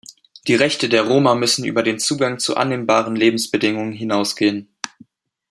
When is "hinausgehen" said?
3.93-4.67